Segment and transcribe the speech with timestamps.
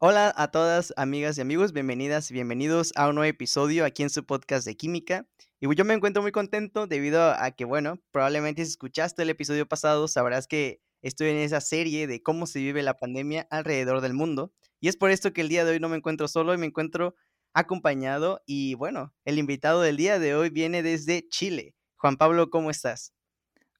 [0.00, 4.10] Hola a todas, amigas y amigos, bienvenidas y bienvenidos a un nuevo episodio aquí en
[4.10, 5.26] su podcast de química.
[5.58, 9.66] Y yo me encuentro muy contento debido a que, bueno, probablemente si escuchaste el episodio
[9.66, 14.14] pasado, sabrás que estoy en esa serie de cómo se vive la pandemia alrededor del
[14.14, 14.52] mundo.
[14.78, 16.66] Y es por esto que el día de hoy no me encuentro solo y me
[16.66, 17.16] encuentro
[17.52, 18.40] acompañado.
[18.46, 21.74] Y bueno, el invitado del día de hoy viene desde Chile.
[21.96, 23.14] Juan Pablo, ¿cómo estás?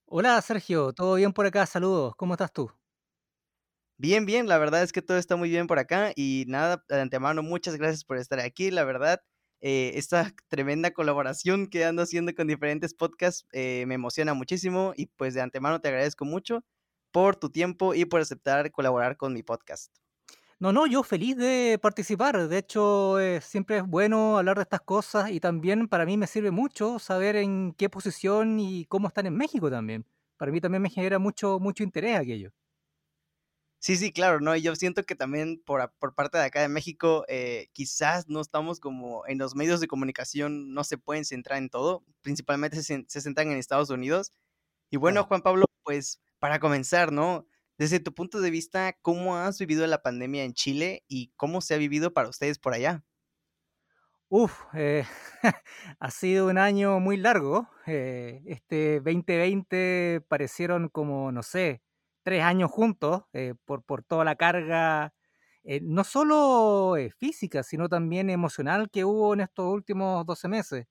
[0.05, 1.65] Hola Sergio, ¿todo bien por acá?
[1.65, 2.73] Saludos, ¿cómo estás tú?
[4.01, 7.01] Bien, bien, la verdad es que todo está muy bien por acá y nada, de
[7.01, 9.21] antemano, muchas gracias por estar aquí, la verdad,
[9.61, 15.07] eh, esta tremenda colaboración que ando haciendo con diferentes podcasts eh, me emociona muchísimo y
[15.07, 16.65] pues de antemano te agradezco mucho
[17.11, 19.93] por tu tiempo y por aceptar colaborar con mi podcast.
[20.61, 22.49] No, no, yo feliz de participar.
[22.49, 26.27] De hecho, eh, siempre es bueno hablar de estas cosas y también para mí me
[26.27, 30.05] sirve mucho saber en qué posición y cómo están en México también.
[30.37, 32.53] Para mí también me genera mucho, mucho interés aquello.
[33.81, 34.57] Sí, sí, claro, ¿no?
[34.57, 38.41] Y yo siento que también por, por parte de acá de México, eh, quizás no
[38.41, 43.05] estamos como en los medios de comunicación, no se pueden centrar en todo, principalmente se,
[43.07, 44.33] se centran en Estados Unidos.
[44.91, 45.25] Y bueno.
[45.25, 47.47] Juan Pablo, pues para comenzar, ¿no?
[47.79, 51.75] Desde tu punto de vista, ¿cómo has vivido la pandemia en Chile y cómo se
[51.75, 53.05] ha vivido para ustedes por allá?
[54.31, 55.05] Uf, eh,
[56.01, 57.69] ha sido un año muy largo.
[57.87, 61.83] eh, este 2020 parecieron como, no sé,
[62.29, 65.13] tres años juntos eh, por, por toda la carga,
[65.65, 70.87] eh, no solo eh, física, sino también emocional que hubo en estos últimos 12 meses.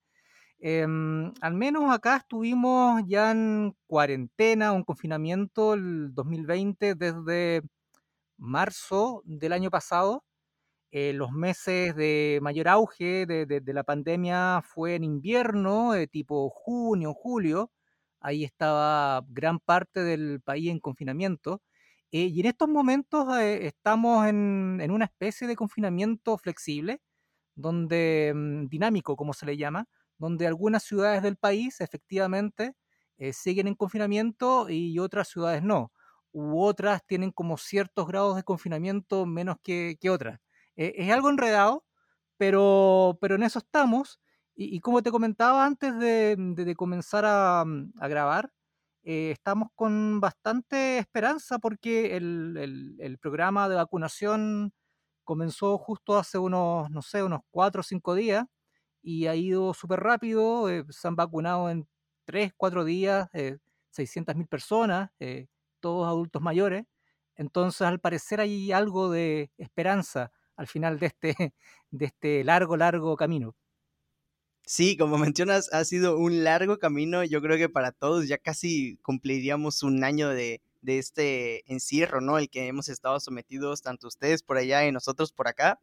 [0.60, 7.62] Em, al menos acá estuvimos ya en cuarentena, un confinamiento el 2020 desde
[8.38, 10.24] marzo del año pasado
[10.92, 16.08] eh, los meses de mayor auge de, de- de la pandemia fue en invierno, eh,
[16.08, 17.72] tipo junio, julio.
[18.20, 21.62] Ahí estaba gran parte del país en confinamiento.
[22.12, 27.02] Eh, y en estos momentos eh, estamos en, en una especie de confinamiento flexible,
[27.56, 29.88] donde mm, dinámico, como se le llama,
[30.18, 32.76] donde algunas ciudades del país efectivamente
[33.18, 35.92] eh, siguen en confinamiento y otras ciudades no.
[36.32, 40.40] U otras tienen como ciertos grados de confinamiento menos que, que otras.
[40.76, 41.86] Eh, es algo enredado,
[42.38, 44.20] pero, pero en eso estamos.
[44.60, 48.52] Y, como te comentaba antes de, de comenzar a, mm, grabar,
[49.04, 54.74] eh, estamos con bastante esperanza porque el, programa de vacunación
[55.24, 58.46] comenzó justo hace unos, no sé, unos cuatro o cinco días
[59.04, 60.70] y ha ido súper rápido.
[60.70, 61.88] eh, se han vacunado en
[62.26, 63.58] tres, cuatro días, eh,
[63.92, 65.48] 600.000 personas, eh,
[65.82, 66.86] todos adultos mayores.
[67.36, 71.36] Entonces, al parecer hay algo de esperanza al final de este,
[71.92, 73.56] de este largo, largo camino.
[74.70, 77.24] Sí, como mencionas, ha sido un largo camino.
[77.24, 82.38] Yo creo que para todos ya casi cumpliríamos un año de, de este encierro, ¿no?
[82.38, 85.80] El que hemos estado sometidos, tanto ustedes por allá y nosotros por acá.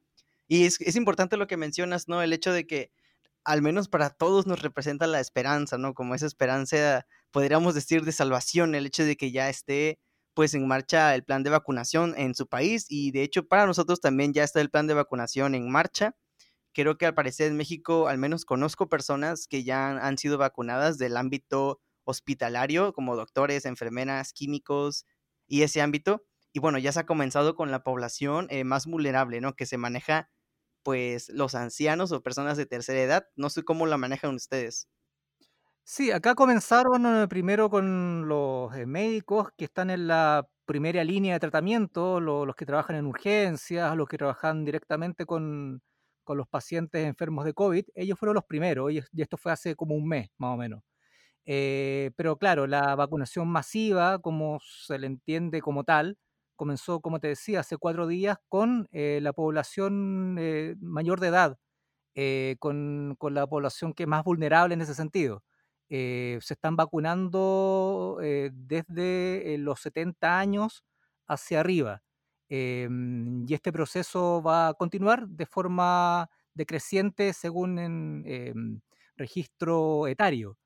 [0.48, 2.20] Y es, es importante lo que mencionas, ¿no?
[2.20, 2.90] El hecho de que
[3.44, 5.94] al menos para todos nos representa la esperanza, ¿no?
[5.94, 9.98] Como esa esperanza, podríamos decir, de salvación, el hecho de que ya esté
[10.34, 14.00] pues en marcha el plan de vacunación en su país y de hecho para nosotros
[14.00, 16.14] también ya está el plan de vacunación en marcha.
[16.74, 20.98] Creo que al parecer en México al menos conozco personas que ya han, sido vacunadas
[20.98, 25.06] del ámbito hospitalario, como doctores, enfermeras, químicos
[25.46, 26.24] y ese ámbito.
[26.52, 29.54] Y bueno, ya se ha comenzado con la población eh, más vulnerable, ¿no?
[29.56, 30.30] Que se maneja
[30.84, 33.26] pues los ancianos o personas de tercera edad.
[33.36, 34.88] No sé cómo la manejan ustedes.
[35.86, 41.34] Sí, acá comenzaron eh, primero con los eh, médicos que están en la primera línea
[41.34, 45.82] de tratamiento, lo- los que trabajan en urgencias, los que trabajan directamente con,
[46.24, 47.84] con los pacientes enfermos de COVID.
[47.94, 50.82] Ellos fueron los primeros y, esto fue hace como un mes, más o menos.
[51.46, 56.18] Eh, pero claro, la vacunación masiva, como se le entiende como tal,
[56.56, 61.58] comenzó, como te decía, hace cuatro días con eh, la población eh, mayor de edad,
[62.60, 65.44] con, con la población que es más vulnerable en ese sentido.
[65.88, 70.84] Se están vacunando desde los 70 años
[71.26, 72.02] hacia arriba.
[72.48, 78.80] Em, y este proceso va a continuar de forma decreciente según en, em,
[79.16, 80.58] registro etario.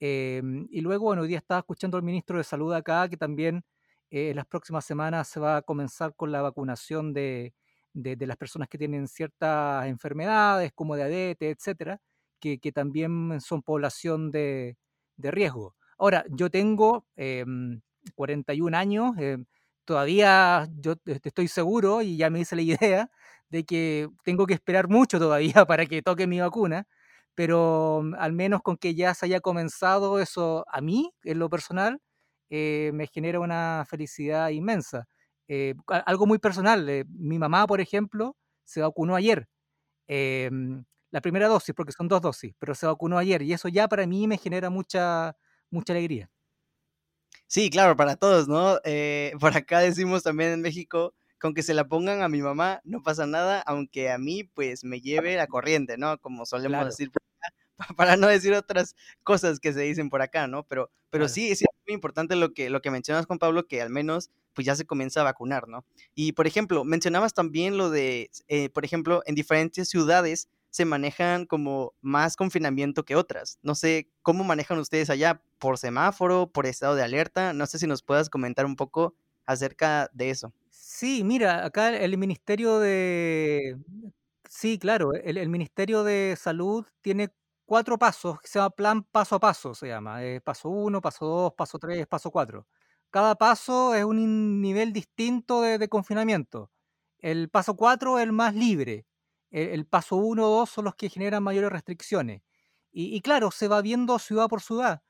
[0.00, 3.64] Em, y luego, bueno, hoy día estaba escuchando al ministro de Salud acá que también
[4.10, 7.54] eh, en las próximas semanas se va a comenzar con la vacunación de,
[7.94, 12.00] las personas que tienen ciertas enfermedades como diabetes, etcétera,
[12.40, 14.76] que, también son población de,
[15.18, 15.74] riesgo.
[15.98, 17.80] Ahora, yo tengo em,
[18.14, 19.14] 41 años,
[19.84, 20.94] todavía yo
[21.24, 23.10] estoy seguro y ya me hice la idea
[23.50, 26.86] de que tengo que esperar mucho todavía para que toque mi vacuna
[27.34, 31.50] pero mm, al menos con que ya se haya comenzado eso a mí, en lo
[31.50, 32.00] personal,
[32.50, 35.06] eh, me genera una felicidad inmensa.
[35.48, 39.48] Eh, algo muy personal, eh, mi mamá, por ejemplo, se vacunó ayer.
[40.08, 43.88] Em, la primera dosis, porque son dos dosis, pero se vacunó ayer y eso ya
[43.88, 45.36] para mí me genera mucha,
[45.70, 46.30] mucha alegría.
[47.46, 48.78] Sí, claro, para todos, ¿no?
[48.84, 52.80] Eh, por acá decimos también en México, con que se la pongan a mi mamá
[52.84, 56.18] no pasa nada, aunque a mí pues me lleve la corriente, ¿no?
[56.18, 57.54] Como solemos decir por acá,
[57.96, 60.64] para no decir otras cosas que se dicen por acá, ¿no?
[60.64, 63.90] Pero, pero sí, es muy importante lo que, lo que mencionas, Juan Pablo, que al
[63.90, 65.84] menos pues ya se comienza a vacunar, ¿no?
[66.14, 71.46] Y por ejemplo, mencionabas también lo de, eh, por ejemplo, en diferentes ciudades se manejan
[71.46, 73.60] como más confinamiento que otras.
[73.62, 77.52] No sé cómo manejan ustedes allá por semáforo, por estado de alerta.
[77.52, 79.14] No sé si nos puedas comentar un poco
[79.46, 80.52] acerca de eso.
[80.70, 83.78] Sí, mira, acá el Ministerio de...
[84.48, 87.30] Sí, claro, el, Ministerio de Salud tiene
[87.66, 90.18] cuatro pasos, que se llama plan paso a paso, se llama.
[90.42, 92.66] Paso uno, paso dos, paso tres, paso cuatro.
[93.10, 96.72] Cada paso es un nivel distinto de, de confinamiento.
[97.18, 99.06] El paso cuatro es el más libre
[99.54, 102.42] el, paso 1 o 2 son los que generan mayores restricciones.
[102.96, 105.02] Y, claro, se va viendo ciudad por ciudad.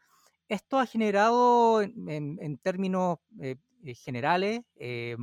[0.49, 5.17] Esto ha generado, en, términos eh, eh, generales, eh,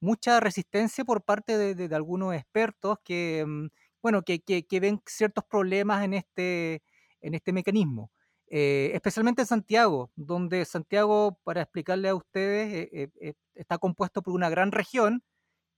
[0.00, 3.68] mucha resistencia por parte de, algunos expertos que, mm,
[4.02, 6.82] bueno, que, ven ciertos problemas en este,
[7.20, 8.10] en este mecanismo.
[8.48, 13.10] especialmente en Santiago, donde Santiago, para explicarle a ustedes,
[13.54, 15.22] está compuesto por una gran región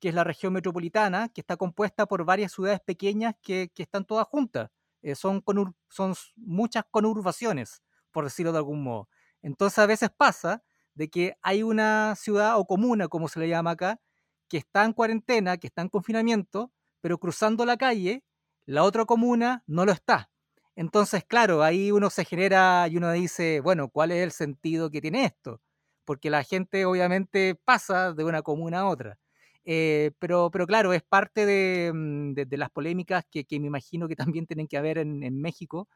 [0.00, 4.26] que es la región metropolitana, que está compuesta por varias ciudades pequeñas que, están todas
[4.26, 4.70] juntas.
[5.02, 5.42] Eh, son,
[5.88, 9.08] son muchas conurbaciones, por decirlo de algún modo.
[9.42, 10.62] Entonces a veces pasa
[10.94, 14.00] de que hay una ciudad o comuna, como se le llama acá,
[14.48, 18.24] que está en cuarentena, que está en confinamiento, pero cruzando la calle,
[18.66, 20.30] la otra comuna no lo está.
[20.74, 25.00] Entonces, claro, ahí uno se genera y uno dice, bueno, ¿cuál es el sentido que
[25.00, 25.60] tiene esto?
[26.04, 29.18] Porque la gente obviamente pasa de una comuna a otra.
[29.64, 34.46] Eh, pero, pero claro, es parte de, mm, las polémicas que, me imagino que también
[34.46, 35.88] tienen que haber en, México.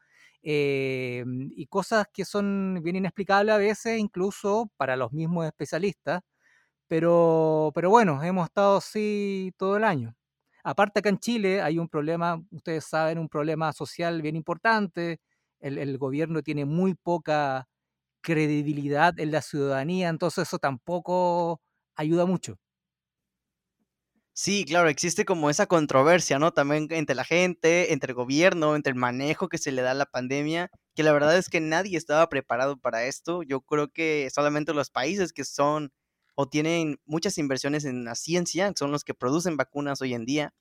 [0.43, 1.23] Eh,
[1.55, 6.21] y cosas que son bien inexplicables a veces, incluso para los mismos especialistas.
[6.87, 10.15] Pero, pero bueno, hemos estado así todo el año.
[10.63, 15.19] Aparte acá en Chile hay un problema, ustedes saben, un problema social bien importante.
[15.59, 17.67] El, el gobierno tiene muy poca
[18.21, 21.61] credibilidad en la ciudadanía, entonces eso tampoco
[21.95, 22.57] ayuda mucho.
[24.35, 26.51] Sí, claro, existe como esa controversia, ¿no?
[26.53, 29.93] También entre la gente, entre el gobierno, entre el manejo que se le da a
[29.93, 33.43] la pandemia, que la verdad es que nadie estaba preparado para esto.
[33.43, 35.91] Yo creo que solamente los países que son
[36.35, 40.51] o tienen muchas inversiones en la ciencia son los que producen vacunas hoy en día.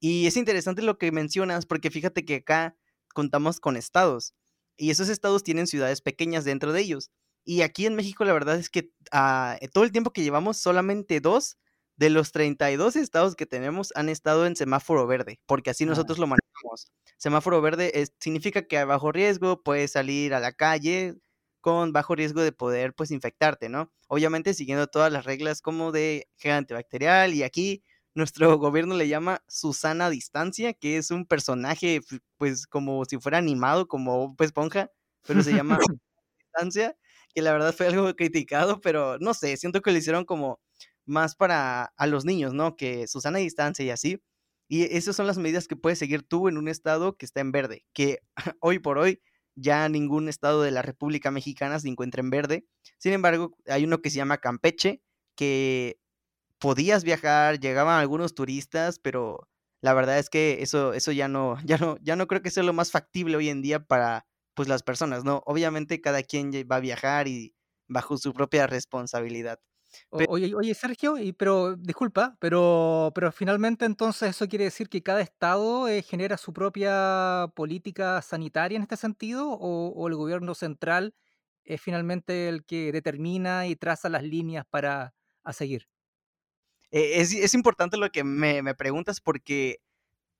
[0.00, 2.76] Y es interesante lo que mencionas porque fíjate que acá
[3.14, 4.34] contamos con estados
[4.76, 7.10] y esos estados tienen ciudades pequeñas dentro de ellos.
[7.44, 11.20] Y aquí en México la verdad es que ah, todo el tiempo que llevamos solamente
[11.20, 11.58] dos
[11.96, 16.26] de los 32 estados que tenemos han estado en semáforo verde, porque así nosotros lo
[16.26, 16.90] manejamos.
[17.16, 21.16] Semáforo verde significa que a bajo riesgo puedes salir a la calle
[21.60, 23.90] con bajo riesgo de poder pues infectarte, ¿no?
[24.08, 27.82] Obviamente siguiendo todas las reglas como de gel antibacterial y aquí
[28.14, 32.00] nuestro gobierno le llama Susana Distancia, que es un personaje
[32.36, 34.90] pues como si fuera animado como Esponja,
[35.26, 35.78] pero se llama
[36.38, 36.96] Distancia,
[37.34, 40.60] que la verdad fue algo criticado, pero no sé, siento que lo hicieron como
[41.06, 42.76] más para a los niños, ¿no?
[42.76, 44.22] Que Susana distancia y así.
[44.68, 47.52] Y esas son las medidas que puedes seguir tú en un estado que está en
[47.52, 48.20] verde, que
[48.60, 49.20] hoy por hoy
[49.54, 52.66] ya ningún estado de la República Mexicana se encuentra en verde.
[52.98, 55.02] Sin embargo, hay uno que se llama Campeche,
[55.36, 55.98] que
[56.58, 59.48] podías viajar, llegaban algunos turistas, pero
[59.82, 62.62] la verdad es que eso, eso ya no, ya no, ya no creo que sea
[62.62, 65.42] lo más factible hoy en día para pues las personas, ¿no?
[65.46, 67.54] Obviamente cada quien va a viajar y
[67.88, 69.58] bajo su propia responsabilidad
[70.10, 75.20] oye, oye, Sergio, y, pero disculpa, pero, pero finalmente entonces eso quiere decir que cada
[75.20, 81.14] estado eh, genera su propia política sanitaria en este sentido, o, el gobierno central
[81.64, 85.14] es finalmente el que determina y traza las líneas para
[85.52, 85.88] seguir.
[86.90, 89.80] Eh, es, importante lo que me, preguntas porque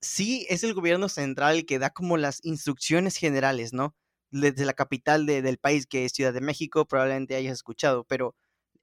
[0.01, 3.95] sí es el gobierno central el que da como las instrucciones generales, ¿no?
[4.29, 8.35] Desde la capital del país, que es Ciudad de México, probablemente hayas escuchado, pero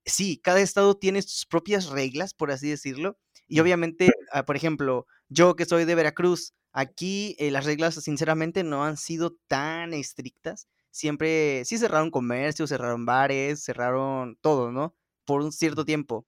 [0.05, 3.19] sí, cada estado tiene sus propias reglas, por así decirlo.
[3.49, 8.63] Y obviamente, ah, por ejemplo, yo que soy de Veracruz, aquí eh, las reglas sinceramente
[8.65, 10.69] no han sido tan estrictas.
[10.91, 14.95] Siempre, sí cerraron comercios, cerraron bares, cerraron todo, ¿no?
[15.25, 16.27] Por un cierto tiempo.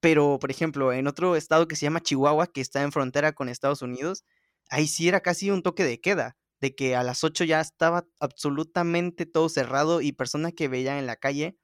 [0.00, 3.48] Pero, por ejemplo, en otro estado que se llama Chihuahua, que está en frontera con
[3.48, 4.24] Estados Unidos,
[4.70, 8.06] ahí sí era casi un toque de queda, de que a las 8 ya estaba
[8.20, 11.56] absolutamente todo cerrado y personas que veían en la calle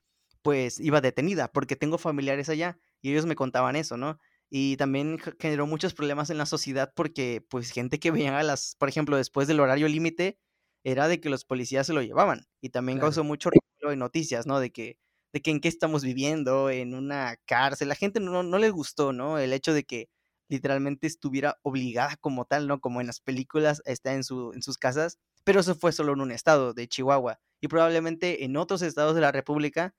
[0.43, 4.19] pues iba detenida, porque tengo familiares allá y ellos me contaban eso, ¿no?
[4.51, 8.75] Y también generó muchos problemas en la sociedad porque, pues, gente que veía a las,
[8.79, 10.39] por ejemplo, después del horario límite,
[10.85, 12.47] era de que los policías se lo llevaban.
[12.61, 13.01] Y también Claro.
[13.01, 14.59] causó mucho ruido en noticias, ¿no?
[14.61, 14.99] De que,
[15.33, 17.89] de que en qué estamos viviendo, en una cárcel.
[17.89, 19.39] La gente no, no le gustó, ¿no?
[19.39, 20.09] El hecho de que
[20.49, 22.81] literalmente estuviera obligada como tal, ¿no?
[22.81, 25.19] Como en las películas, está en, su, en sus casas.
[25.45, 27.39] Pero eso fue solo en un estado de Chihuahua.
[27.61, 29.95] Y probablemente en otros estados de la República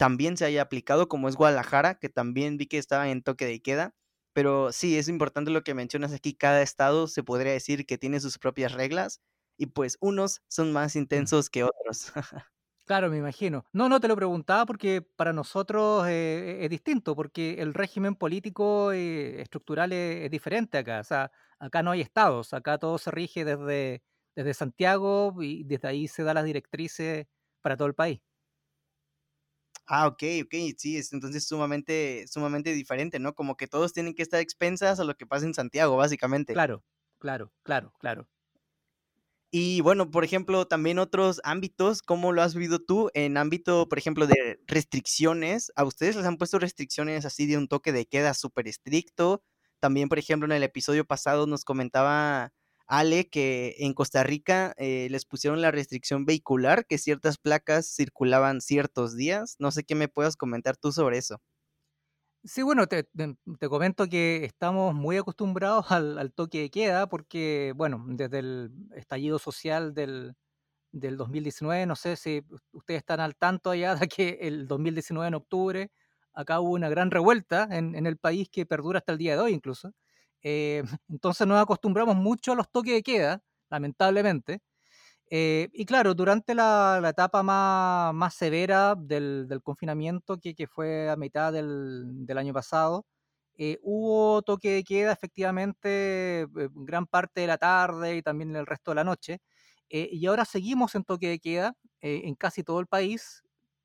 [0.00, 3.62] también se haya aplicado, como es Guadalajara, que también vi que estaba en toque de
[3.62, 3.94] queda.
[4.34, 6.34] Pero sí, es importante lo que mencionas aquí.
[6.34, 9.20] Cada estado se podría decir que tiene sus propias reglas
[9.58, 11.30] y pues unos son más Mm.
[11.30, 12.12] intensos que otros.
[12.86, 13.64] Claro, me imagino.
[13.72, 18.90] No, no, te lo preguntaba porque para nosotros eh, es distinto, porque el régimen político
[18.92, 20.98] eh, estructural es, es diferente acá.
[21.00, 21.30] O sea,
[21.60, 24.02] acá no hay estados, acá todo se rige desde,
[24.34, 27.26] desde Santiago y desde ahí se da las directrices
[27.60, 28.20] para todo el país.
[29.92, 33.34] Ah, ok, ok, sí, es entonces sumamente, sumamente diferente, ¿no?
[33.34, 36.54] Como que todos tienen que estar expensas a lo que pasa en Santiago, básicamente.
[36.54, 36.84] Claro,
[37.18, 38.28] claro, claro, claro.
[39.52, 43.98] Y bueno, por ejemplo, también otros ámbitos, ¿cómo lo has vivido tú en ámbito, por
[43.98, 45.72] ejemplo, de restricciones?
[45.74, 49.42] ¿A ustedes les han puesto restricciones así de un toque de queda súper estricto?
[49.80, 52.52] También, por ejemplo, en el episodio pasado nos comentaba
[52.90, 58.60] Ale que en Costa Rica eh, les pusieron la restricción vehicular, que ciertas placas circulaban
[58.60, 59.56] ciertos días.
[59.60, 61.40] No sé qué me puedas comentar tú sobre eso.
[62.44, 67.72] Sí, bueno, te, te- comento que estamos muy acostumbrados al, al toque de queda porque,
[67.76, 70.34] bueno, desde el estallido social del,
[70.92, 75.34] del 2019, no sé si ustedes están al tanto allá de que el 2019 en
[75.34, 75.92] octubre
[76.34, 79.42] acá hubo una gran revuelta en, en el país que perdura hasta el día de
[79.42, 79.92] hoy incluso.
[80.42, 84.60] Eh, entonces nos acostumbramos mucho a los toques de queda, lamentablemente.
[85.30, 90.66] Eh, y claro, durante la, la etapa más, más severa del, del confinamiento, que, que
[90.66, 93.06] fue a mitad del, del año pasado,
[93.58, 98.66] eh, hubo toque de queda efectivamente eh, gran parte de la tarde y también el
[98.66, 99.40] resto de la noche.
[99.88, 103.42] Eh, y ahora seguimos en toque de queda eh, en casi todo el país,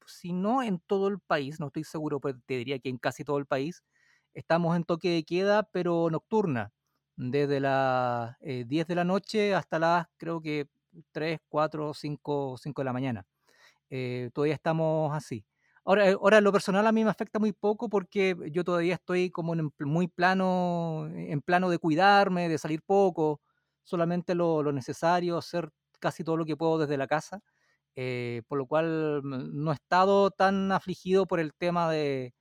[0.08, 3.24] si no en todo el país, no estoy seguro, pero te diría que en casi
[3.24, 3.84] todo el país,
[4.36, 6.74] estamos en toque de queda, pero nocturna,
[7.18, 10.68] desde las eh, 10 de la noche hasta las, creo que
[11.14, 13.26] 3, 4, 5, 5 de la mañana.
[13.90, 15.46] Eh, todavía estamos así.
[15.86, 19.30] Ahora, eh, ahora, lo personal a mí me afecta muy poco porque yo todavía estoy
[19.32, 23.42] como en muy plano, en plano de cuidarme, de salir poco,
[23.84, 27.42] solamente lo, necesario, hacer casi todo lo que puedo desde la casa,
[27.96, 32.34] eh, por lo cual mm, no he estado tan afligido por el tema de,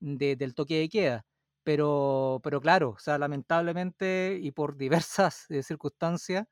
[0.00, 1.24] de- del toque de queda.
[1.64, 6.46] Pero, pero claro, o sea, lamentablemente y por diversas eh, circunstancias,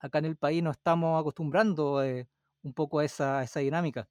[0.00, 2.28] acá en el país nos estamos acostumbrando eh,
[2.62, 4.08] un poco a esa, a esa dinámica.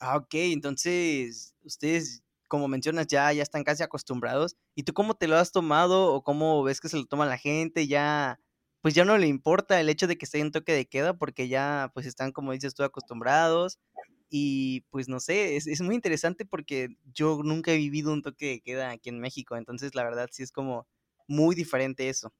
[0.00, 4.56] Ah, ok, entonces ustedes, como mencionas, ya, ya están casi acostumbrados.
[4.76, 7.36] ¿Y tú cómo te lo has tomado o cómo ves que se lo toma la
[7.38, 7.88] gente?
[7.88, 8.38] Ya,
[8.80, 11.48] pues ya no le importa el hecho de que esté en toque de queda porque
[11.48, 13.78] ya, pues están, como dices tú, acostumbrados.
[14.30, 18.46] Y pues no sé, es, es muy interesante porque yo nunca he vivido un toque
[18.48, 20.86] de queda aquí en México, entonces la verdad sí es como
[21.28, 22.32] muy diferente eso.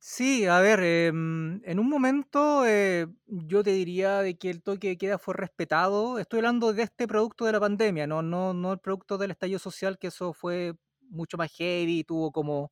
[0.00, 4.88] Sí, a ver, em, en un momento eh, yo te diría de que el toque
[4.90, 6.18] de queda fue respetado.
[6.20, 9.58] Estoy hablando de este producto de la pandemia, no, no, no el producto del estallido
[9.58, 10.74] social, que eso fue
[11.10, 12.70] mucho más heavy y tuvo como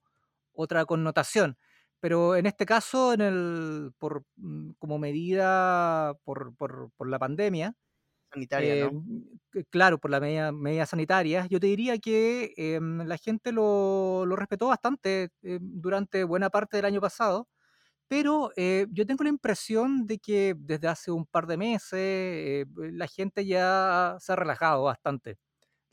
[0.53, 1.59] otra connotación.
[2.01, 7.75] Pero en este caso, en el, por, mm, como medida por, por, por la pandemia,
[8.37, 8.93] Sanitaria, eh, ¿no?
[9.71, 14.37] claro, por las medidas medidas sanitarias, yo te diría que em, la gente lo, lo
[14.37, 17.49] respetó bastante eh, durante buena parte del año pasado,
[18.09, 22.67] pero eh, yo tengo la impresión de que desde hace un par de meses eh,
[22.77, 25.39] la gente ya se ha relajado bastante,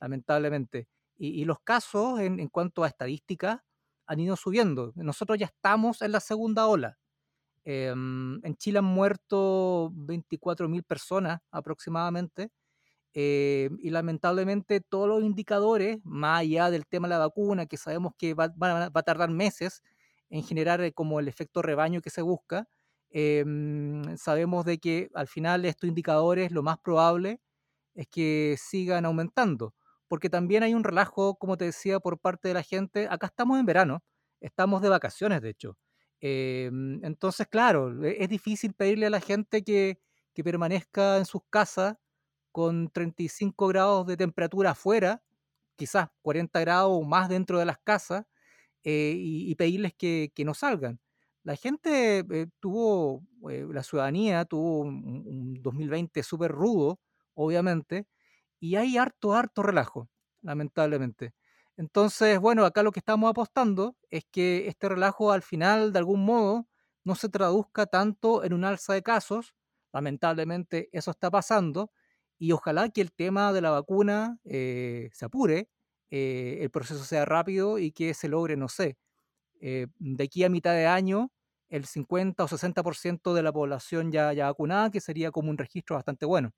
[0.01, 0.87] lamentablemente.
[1.17, 3.59] Y, y los casos en, en cuanto a estadísticas
[4.07, 4.93] han ido subiendo.
[4.95, 6.97] Nosotros ya estamos en la segunda ola.
[7.65, 12.49] Em, en Chile han muerto 24.000 personas aproximadamente
[13.13, 18.13] eh, y lamentablemente todos los indicadores, más allá del tema de la vacuna, que sabemos
[18.17, 19.83] que va, va- va a tardar meses
[20.29, 22.67] en generar eh, como el efecto rebaño que se busca,
[23.11, 23.45] eh,
[24.17, 27.39] sabemos de que al final estos indicadores lo más probable
[27.95, 29.75] es que sigan aumentando,
[30.07, 33.07] porque también hay un relajo, como te decía, por parte de la gente.
[33.09, 34.03] Acá estamos en verano,
[34.41, 35.77] estamos de vacaciones, de hecho.
[36.25, 36.69] Eh,
[37.03, 39.99] entonces, claro, e- es difícil pedirle a la gente que,
[40.43, 41.95] permanezca en sus casas
[42.51, 45.23] con 35 grados de temperatura afuera,
[45.77, 48.25] quizás 40 grados o más dentro de las casas,
[48.83, 50.99] eh, y, pedirles que, no salgan.
[51.43, 56.99] La gente eh, tuvo, la ciudadanía tuvo un, un 2020 súper rudo,
[57.35, 58.07] obviamente,
[58.61, 60.09] y hay harto, harto relajo.
[60.41, 61.33] lamentablemente.
[61.77, 66.23] Entonces, bueno, acá lo que estamos apostando es que este relajo al final, de algún
[66.25, 66.67] modo,
[67.03, 69.55] no se traduzca tanto en un alza de casos.
[69.91, 71.91] Lamentablemente eso está pasando
[72.37, 75.69] y ojalá que el tema de la vacuna eh, se apure,
[76.11, 78.97] eh, el proceso sea rápido y que se logre, no sé,
[79.61, 81.31] eh, de aquí a mitad de año
[81.69, 85.95] el 50 o 60% de la población ya, ya vacunada, que sería como un registro
[85.97, 86.53] bastante bueno.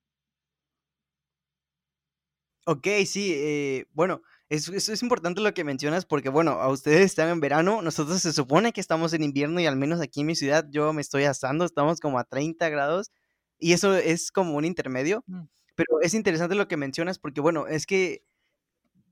[2.68, 7.40] Ok, sí, bueno, eso, es importante lo que mencionas porque, bueno, a ustedes están en
[7.40, 10.68] verano, nosotros se supone que estamos en invierno y al menos aquí en mi ciudad
[10.70, 13.12] yo me estoy asando, estamos como a 30 grados
[13.60, 15.44] y eso es como un intermedio, mm.
[15.76, 18.24] pero es interesante lo que mencionas porque, bueno, es que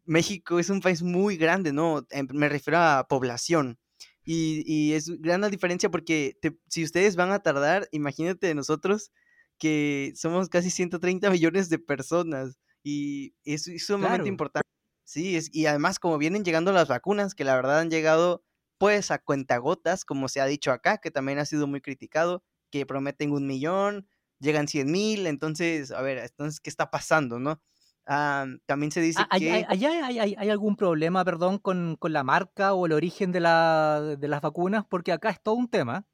[0.05, 2.05] México es un país muy grande, ¿no?
[2.11, 3.79] Em, me refiero a población.
[4.25, 6.37] Y, es gran la diferencia porque
[6.69, 9.11] si ustedes van a tardar, imagínate nosotros
[9.57, 14.67] que somos casi 130 millones de personas y es, sumamente importante.
[15.03, 18.43] Sí, es, y además como vienen llegando las vacunas, que la verdad han llegado
[18.77, 22.85] pues a cuentagotas, como se ha dicho acá, que también ha sido muy criticado, que
[22.85, 24.07] prometen un millón,
[24.39, 27.61] llegan 100 mil, entonces, a ver, entonces, ¿qué está pasando, no?
[28.05, 29.65] Ah, también se dice ¿Hay, que...
[29.69, 34.27] ¿hay, hay, algún problema, perdón, con, con, la marca o el origen de, la, de
[34.27, 34.83] las vacunas?
[34.89, 36.05] Porque acá es todo un tema.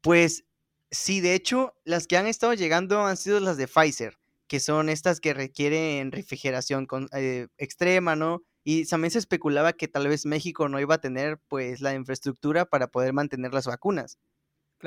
[0.00, 0.44] Pues
[0.90, 4.19] sí, de hecho, las que han estado llegando han sido las de Pfizer
[4.50, 8.42] que son estas que requieren refrigeración con, eh, extrema, ¿no?
[8.64, 12.64] Y también se especulaba que tal vez México no iba a tener pues la infraestructura
[12.66, 14.18] para poder mantener las vacunas.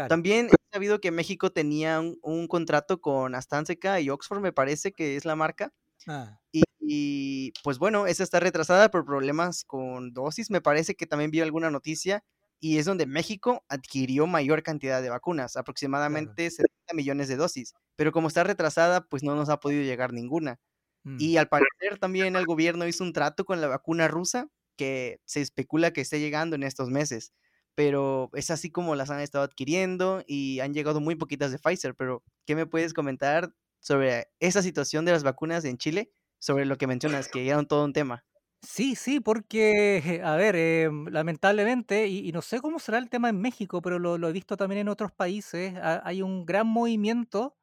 [0.10, 5.16] También he sabido que México tenía un, contrato con AstraZeneca y Oxford, me parece que
[5.16, 5.72] es la marca.
[6.08, 6.42] Ah.
[6.52, 10.52] Y, y, pues bueno, esa está retrasada por problemas con dosis.
[10.52, 12.22] Me parece que también vi alguna noticia
[12.60, 18.12] y es donde México adquirió mayor cantidad de vacunas, aproximadamente 70 millones de dosis, pero
[18.12, 20.60] como está retrasada, pues no nos ha podido llegar ninguna.
[21.04, 21.18] Mm.
[21.20, 24.48] Y al parecer también el gobierno hizo un trato con la vacuna rusa
[24.78, 27.34] que se especula que esté llegando en estos meses,
[27.76, 31.96] pero es así como las han estado adquiriendo y han llegado muy poquitas de Pfizer,
[31.96, 36.12] pero ¿qué me puedes comentar sobre esa situación de las vacunas en Chile?
[36.40, 38.26] Sobre lo que mencionas, que era todo un tema.
[38.66, 43.40] Sí, sí, porque, a ver, em, lamentablemente, y, no sé cómo será el tema en
[43.42, 47.58] México, pero lo, he visto también en otros países, hay un gran movimiento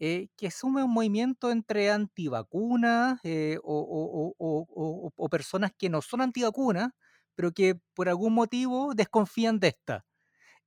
[0.00, 6.90] eh, que sume un movimiento entre antivacunas eh, o, personas que no son antivacunas,
[7.36, 10.04] pero que por algún motivo desconfían de esta.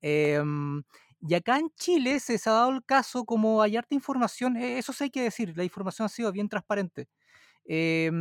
[0.01, 0.83] Em,
[1.21, 4.77] y acá en Chile se, se ha dado el caso como hay harta información, eh,
[4.79, 7.07] eso sí hay que decir, la información ha sido bien transparente
[7.65, 8.11] eh,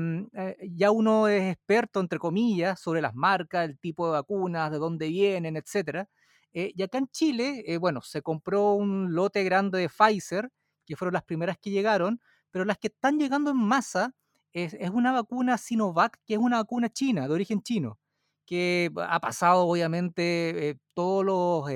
[0.70, 5.08] ya uno es experto, entre comillas, sobre las marcas, el tipo de vacunas, de dónde
[5.08, 6.06] vienen, etc.
[6.52, 10.50] Eh, y acá en Chile, eh, bueno, se compró un lote grande de Pfizer,
[10.86, 14.14] que fueron las primeras que llegaron, pero las que están llegando en masa
[14.52, 17.98] es, una vacuna Sinovac, que es una vacuna china, de origen chino,
[18.46, 21.70] que ha pasado obviamente todos los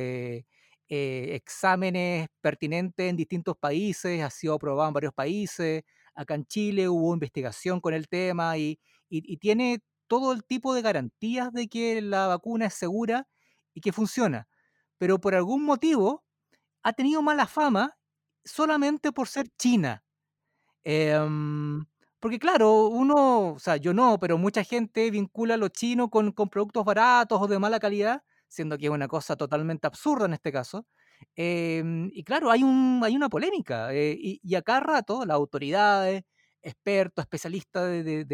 [0.88, 5.84] exámenes pertinentes en distintos países, ha sido aprobado en varios países,
[6.16, 8.78] acá en Chile hubo investigación con el tema y,
[9.40, 13.28] tiene todo el tipo de garantías de que la vacuna es segura
[13.74, 14.48] y que funciona.
[14.98, 16.24] Pero por algún motivo
[16.82, 17.96] ha tenido mala fama
[18.44, 20.04] solamente por ser China.
[20.84, 21.84] Em,
[22.20, 26.48] porque claro, uno, o sea, yo no, pero mucha gente vincula lo chino con, con
[26.48, 30.52] productos baratos o de mala calidad, siendo que es una cosa totalmente absurda en este
[30.52, 30.86] caso.
[31.36, 35.34] Em, y claro, hay, un, hay una polémica eh, y, y, a cada rato las
[35.36, 36.22] autoridades,
[36.62, 38.24] expertos, especialistas de,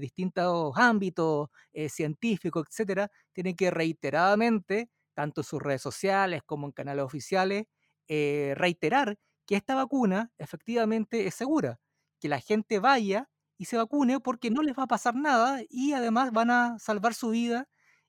[0.00, 6.72] distintos ámbitos, eh, científicos, etcétera, tienen que reiteradamente, tanto en sus redes sociales como en
[6.72, 7.64] canales oficiales,
[8.08, 9.16] eh, reiterar
[9.46, 11.80] que esta vacuna efectivamente es segura,
[12.20, 15.92] que la gente vaya y se vacune porque no les va a pasar nada y
[15.92, 17.68] además van a salvar su vida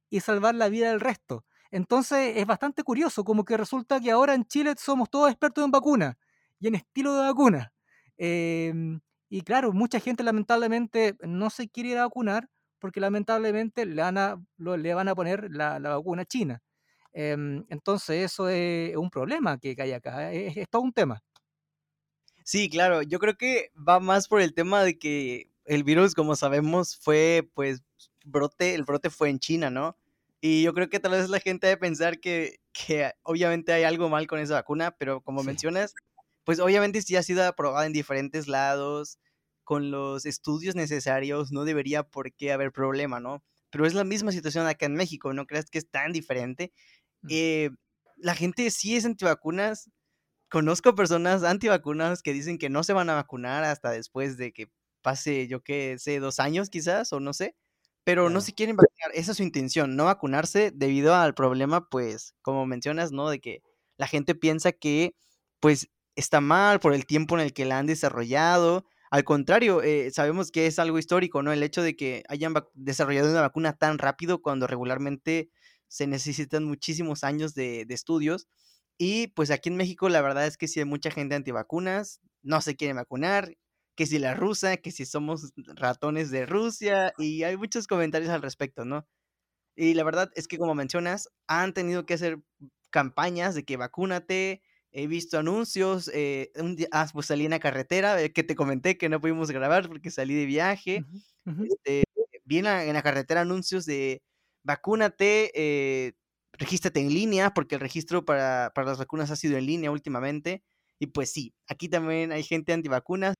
[0.10, 1.46] y salvar la vida del resto.
[1.74, 5.72] Entonces es bastante curioso, como que resulta que ahora en Chile somos todos expertos en
[5.72, 6.16] vacunas
[6.60, 7.74] y en estilo de vacuna.
[8.16, 14.04] Em, y claro, mucha gente lamentablemente no se quiere ir a vacunar porque lamentablemente le
[14.04, 16.62] van a, le van a poner la, vacuna china.
[17.12, 21.24] Em, entonces eso es un problema que, hay acá, es todo un tema.
[22.44, 26.36] Sí, claro, yo creo que va más por el tema de que el virus, como
[26.36, 27.82] sabemos, fue pues
[28.26, 29.98] brote, el brote fue en China, ¿no?
[30.46, 34.10] Y yo creo que tal vez la gente debe pensar que, que obviamente hay algo
[34.10, 35.94] mal con esa vacuna, pero como mencionas,
[36.44, 39.20] pues obviamente si ha sido aprobada en diferentes lados,
[39.64, 43.42] con los estudios necesarios, no debería por qué haber problema, ¿no?
[43.70, 46.74] Pero es la misma situación acá en México, ¿no crees que es tan diferente?
[47.22, 47.28] Mm.
[47.30, 47.70] Eh,
[48.18, 49.92] la gente sí es antivacunas.
[50.50, 54.68] Conozco personas antivacunas que dicen que no se van a vacunar hasta después de que
[55.02, 57.56] pase, yo qué sé, dos años quizás, o no sé,
[58.04, 59.12] pero no se quieren vacunar.
[59.14, 63.30] Esa es su intención, no vacunarse debido al problema, pues, como mencionas, ¿no?
[63.30, 63.62] De que
[63.98, 65.16] la gente piensa que,
[65.60, 68.86] pues, está mal por el tiempo en el que la han desarrollado.
[69.12, 71.52] Al contrario, eh, sabemos que es algo histórico, ¿no?
[71.54, 75.50] El hecho de que hayan desarrollado una vacuna tan rápido cuando regularmente
[75.88, 78.48] se necesitan muchísimos años de, de estudios.
[78.98, 82.62] Y pues aquí en México la verdad es que sí hay mucha gente antivacunas, no
[82.62, 83.56] se quiere vacunar,
[83.96, 88.42] que si la rusa, que si somos ratones de Rusia, y hay muchos comentarios al
[88.42, 89.08] respecto, ¿no?
[89.76, 92.40] Y la verdad es que como mencionas, han tenido que hacer
[92.92, 97.60] campañas de que vacúnate, he visto anuncios, eh, un día, ah, pues salí en la
[97.60, 101.04] carretera, eh, que te comenté que no pudimos grabar porque salí de viaje,
[101.46, 102.04] este,
[102.46, 104.22] vi en la, carretera anuncios de
[104.64, 106.14] vacúnate, eh,
[106.54, 110.64] regístrate en línea, porque el registro para, para las vacunas ha sido en línea últimamente,
[111.00, 113.34] y pues sí, aquí también hay gente antivacunas.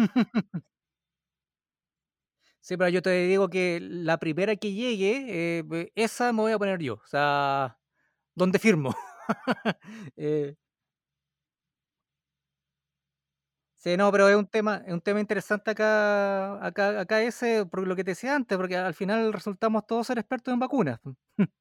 [2.64, 6.58] Sí, pero yo te digo que la primera que llegue, eh, esa me voy a
[6.58, 6.94] poner yo.
[6.96, 7.78] O sea,
[8.34, 8.94] ¿dónde firmo?
[10.16, 10.56] Eh
[13.82, 17.86] Sí, no, pero es un tema, es un tema interesante acá, acá, acá ese, por
[17.88, 21.00] lo que te decía antes, porque al final resultamos todos ser expertos en vacunas.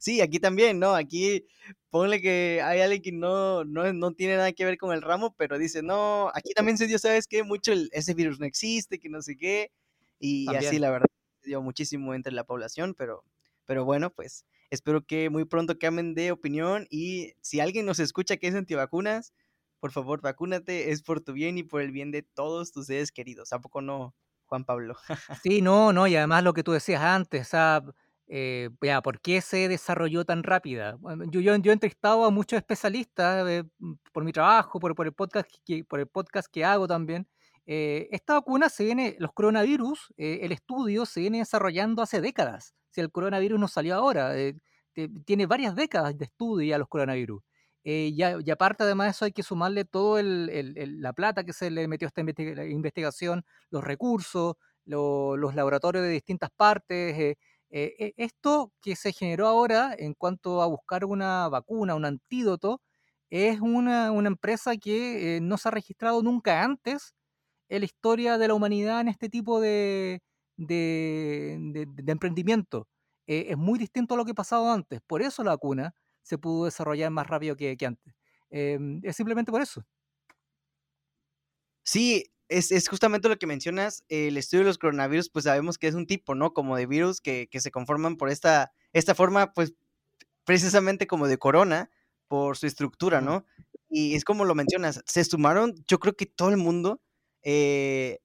[0.00, 0.94] Sí, aquí también, ¿no?
[0.94, 1.46] Aquí
[1.90, 5.34] ponle que hay alguien que no, no, no tiene nada que ver con el ramo,
[5.36, 7.42] pero dice, no, aquí también se dio, ¿sabes qué?
[7.42, 9.70] Mucho ese virus no existe, que no sé qué.
[10.18, 11.06] Y así, la verdad,
[11.40, 13.24] se dio muchísimo entre la población, pero,
[13.64, 18.36] pero bueno, pues espero que muy pronto cambien de opinión y si alguien nos escucha
[18.36, 19.32] que es antivacunas,
[19.80, 23.12] por favor, vacúnate, es por tu bien y por el bien de todos tus seres
[23.12, 23.52] queridos.
[23.52, 24.14] ¿A poco no,
[24.46, 24.96] Juan Pablo?
[25.42, 27.82] sí, no, no, y además lo que tú decías antes, o sea,
[28.26, 28.70] eh,
[29.02, 30.98] ¿por qué se desarrolló tan rápida?
[31.30, 31.72] yo, yo,
[32.24, 33.64] a muchos especialistas eh,
[34.12, 37.28] por mi trabajo, por, el podcast que, el hago también.
[37.66, 42.74] Eh, esta vacuna se viene, los coronavirus, eh, el estudio se viene desarrollando hace décadas.
[42.90, 44.34] Si el coronavirus no salió ahora,
[45.24, 47.42] tiene varias décadas de estudio ya los coronavirus.
[47.82, 52.06] y, aparte además de eso hay que sumarle todo la plata que se le metió
[52.06, 54.56] a esta investigación, los recursos,
[54.86, 57.36] los laboratorios de distintas partes,
[57.76, 62.80] eh, eh, esto que se generó ahora en cuanto a buscar una vacuna, un antídoto,
[63.30, 67.14] es una, empresa que eh, no se ha registrado nunca antes
[67.68, 70.22] en la historia de la humanidad en este tipo de,
[72.06, 72.88] emprendimiento.
[73.26, 75.00] es muy distinto a lo que ha pasado antes.
[75.06, 78.14] Por eso la vacuna se pudo desarrollar más rápido que, que antes.
[78.50, 79.82] Em, es simplemente por eso.
[81.84, 85.94] Sí, es, justamente lo que mencionas, el estudio de los coronavirus, pues sabemos que es
[85.94, 86.52] un tipo, ¿no?
[86.52, 89.74] Como de virus que, se conforman por esta, esta forma, pues
[90.44, 91.90] precisamente como de corona,
[92.28, 93.46] por su estructura, ¿no?
[93.88, 97.00] Y es como lo mencionas, se sumaron, yo creo que todo el mundo
[97.42, 98.18] eh,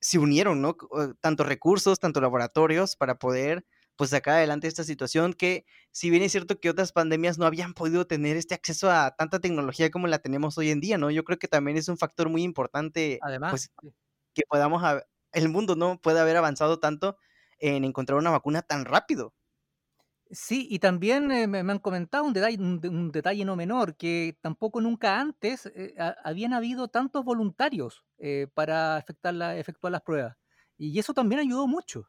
[0.00, 0.76] se unieron, ¿no?
[1.20, 3.64] Tanto recursos, tanto laboratorios para poder
[3.96, 7.74] pues sacar adelante esta situación que si bien es cierto que otras pandemias no habían
[7.74, 11.10] podido tener este acceso a tanta tecnología como la tenemos hoy en día, ¿no?
[11.10, 13.92] Yo creo que también es un factor muy importante, Además, pues,
[14.34, 14.82] que podamos,
[15.32, 17.16] el mundo no puede haber avanzado tanto
[17.58, 19.34] en encontrar una vacuna tan rápido.
[20.34, 24.80] Sí, y también eh, me, han comentado un detalle, un, detalle no menor, que tampoco
[24.80, 30.36] nunca antes eh, habían habido tantos voluntarios eh, para efectuar, la, efectuar las pruebas.
[30.78, 32.08] Y eso también ayudó mucho.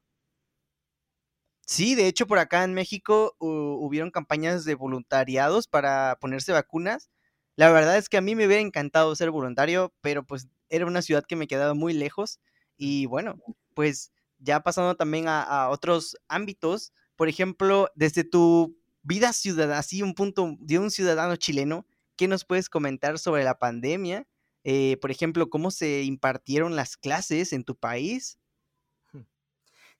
[1.65, 7.09] Sí, de hecho por acá en México hubieron campañas de voluntariados para ponerse vacunas.
[7.55, 11.01] La verdad es que a mí me hubiera encantado ser voluntario, pero pues era una
[11.01, 12.39] ciudad que me quedaba muy lejos.
[12.77, 13.39] Y bueno,
[13.75, 20.15] pues ya pasando también a, otros ámbitos, por ejemplo, desde tu vida ciudadana, así un
[20.15, 21.85] punto de un ciudadano chileno,
[22.17, 24.27] ¿qué nos puedes comentar sobre la pandemia?
[24.65, 28.37] Eh, por ejemplo, ¿cómo se impartieron las clases en tu país?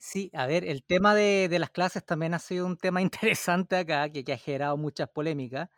[0.06, 3.02] Sí, a ver, el tema de, las clases también ha sido un tema
[3.38, 5.70] interesante acá, que, ha generado muchas polémicas.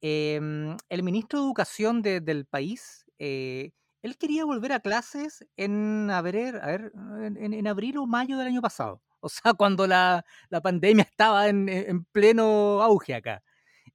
[0.00, 6.20] Em, el ministro de Educación del país, eh, él quería volver a clases en, a
[6.22, 6.60] ver,
[7.36, 9.02] en, abril o mayo del año pasado.
[9.20, 10.24] O sea, cuando la,
[10.62, 13.42] pandemia estaba en, pleno auge acá.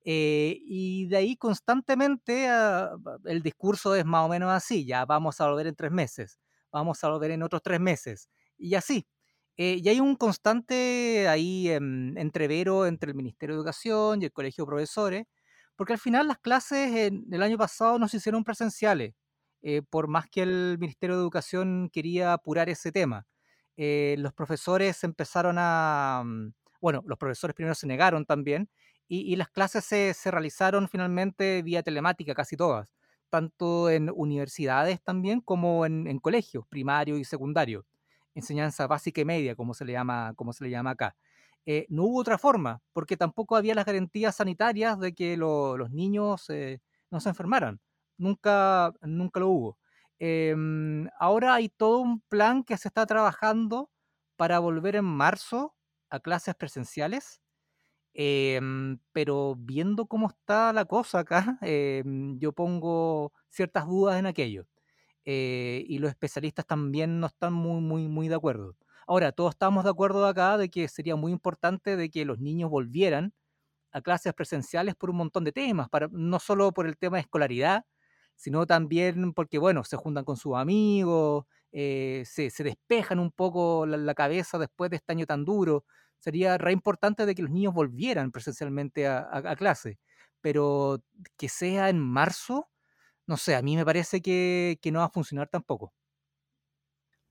[0.05, 2.91] Eh, y de ahí constantemente ah,
[3.25, 6.39] el discurso es más o menos así, ya vamos a volver en tres meses,
[6.71, 9.07] vamos a volver en otros tres meses, y así.
[9.57, 14.63] Eh, y hay un constante ahí entrevero entre el Ministerio de Educación y el Colegio
[14.63, 15.25] de Profesores,
[15.75, 19.13] porque al final las clases en, el año pasado no se hicieron presenciales,
[19.61, 23.27] eh, por más que el Ministerio de Educación quería apurar ese tema.
[23.77, 28.69] Eh, los profesores empezaron a, mm, bueno, los profesores primero se negaron también,
[29.07, 32.93] y, las clases se, realizaron finalmente vía telemática, casi todas
[33.29, 37.83] tanto en universidades también como en, en colegios primarios y secundarios,
[38.35, 41.15] enseñanza básica y media, como se le llama, como se le llama acá.
[41.65, 45.91] Eh, no hubo otra forma, porque tampoco había las garantías sanitarias de que lo, los
[45.91, 46.79] niños eh,
[47.11, 47.79] no se enfermaran.
[48.17, 49.77] Nunca, nunca lo hubo.
[50.19, 53.89] Em, ahora hay todo un plan que se está trabajando
[54.35, 55.75] para volver en marzo
[56.09, 57.41] a clases presenciales,
[58.13, 64.65] em, pero viendo cómo está la cosa acá, em, yo pongo ciertas dudas en aquello.
[65.25, 68.75] Eh, y los especialistas también no están muy, muy, muy de acuerdo.
[69.07, 72.69] Ahora, todos estamos de acuerdo acá de que sería muy importante de que los niños
[72.69, 73.33] volvieran
[73.91, 77.21] a clases presenciales por un montón de temas, para, no solo por el tema de
[77.21, 77.85] escolaridad,
[78.35, 83.85] sino también porque, bueno, se juntan con sus amigos, eh, se, se, despejan un poco
[83.85, 85.85] la, la, cabeza después de este año tan duro.
[86.19, 89.99] Sería re importante de que los niños volvieran presencialmente a, a, a clase,
[90.41, 91.03] pero
[91.37, 92.69] que sea en marzo,
[93.27, 95.93] no sé, a mí me parece que, que no va a funcionar tampoco.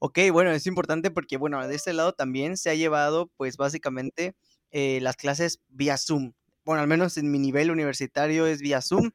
[0.05, 4.35] Ok, bueno, es importante porque, bueno, de este lado también se ha llevado, pues básicamente,
[4.73, 6.33] eh, las clases vía Zoom.
[6.65, 9.11] Bueno, al menos en mi nivel universitario es vía Zoom.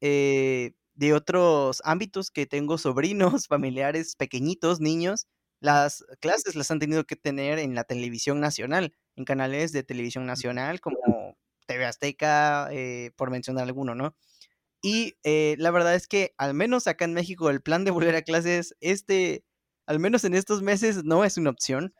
[0.00, 5.26] Eh, de otros ámbitos que tengo sobrinos, familiares pequeñitos, niños,
[5.60, 10.26] las clases las han tenido que tener en la televisión nacional, en canales de televisión
[10.26, 14.14] nacional como TV Azteca, eh, por mencionar alguno, ¿no?
[14.84, 18.14] Y eh, la verdad es que al menos acá en México el plan de volver
[18.16, 19.42] a clases, este,
[19.86, 21.94] al menos en estos meses, no es una opción.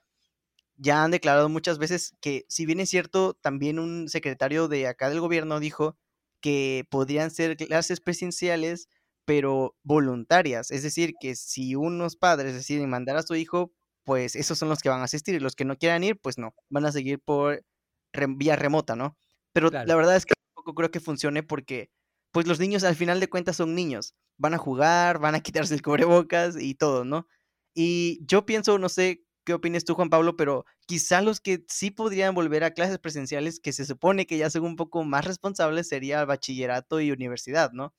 [0.77, 5.09] Ya han declarado muchas veces que, si bien es cierto, también un secretario de acá
[5.09, 5.97] del gobierno dijo
[6.42, 8.90] que podrían ser clases presenciales,
[9.25, 10.70] pero voluntarias.
[10.70, 13.73] Es decir, que si unos padres deciden mandar a su hijo,
[14.05, 16.37] pues esos son los que van a asistir y los que no quieran ir, pues
[16.37, 17.64] no, van a seguir por
[18.12, 19.16] re vía remota, ¿no?
[19.55, 19.87] Pero claro.
[19.88, 21.88] la verdad es que tampoco creo que funcione porque
[22.35, 24.14] pues los niños al final de cuentas son niños.
[24.38, 27.29] Van a jugar, van a quitarse el cubrebocas y todo, ¿no?
[27.75, 31.90] Y yo pienso, no sé qué opinas tú, Juan Pablo, pero quizá los que sí
[31.92, 35.88] podrían volver a clases presenciales, que se supone que ya son un poco más responsables,
[35.88, 37.94] sería bachillerato y universidad, ¿no?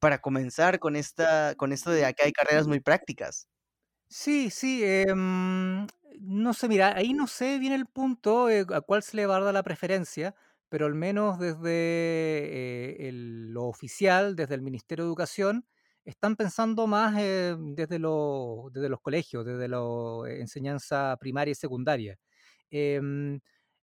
[0.00, 3.48] Para comenzar con, esta, con esto de acá hay carreras muy prácticas.
[4.08, 9.02] Sí, sí, eh, no sé, mira, ahí no sé bien el punto eh, a cuál
[9.02, 10.34] se le va a dar la preferencia,
[10.70, 15.66] pero al menos desde eh, lo oficial, desde el Ministerio de Educación,
[16.04, 19.80] están pensando más eh, desde, lo, desde, los colegios, desde la
[20.28, 22.16] enseñanza primaria y secundaria.
[22.70, 23.40] Em,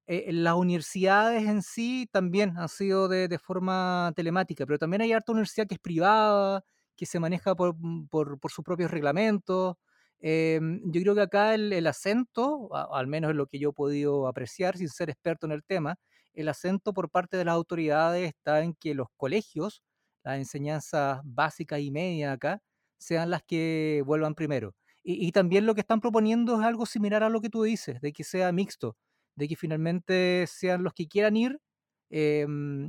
[0.07, 5.33] eh, las universidades en sí también han sido de, forma telemática, pero también hay harta
[5.33, 6.63] universidad que es privada,
[6.95, 7.75] que se maneja por,
[8.09, 9.75] por sus propios reglamentos.
[10.19, 14.27] Eh, yo creo que acá el, acento, al menos es lo que yo he podido
[14.27, 15.95] apreciar sin ser experto en el tema,
[16.37, 19.81] el acento por parte de las autoridades está en que los colegios,
[20.23, 22.61] las enseñanzas básicas y media acá,
[22.99, 24.75] sean las que vuelvan primero.
[25.03, 28.11] Y, también lo que están proponiendo es algo similar a lo que tú dices, de
[28.11, 28.97] que sea mixto,
[29.35, 31.61] de que finalmente sean los que quieran ir,
[32.09, 32.45] eh,